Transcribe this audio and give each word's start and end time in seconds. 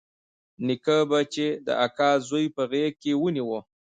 نيکه 0.65 0.97
به 1.09 1.19
چې 1.33 1.45
د 1.65 1.67
اکا 1.85 2.09
زوى 2.27 2.45
په 2.55 2.63
غېږ 2.71 2.91
کښې 3.01 3.13
ونيو. 3.17 3.57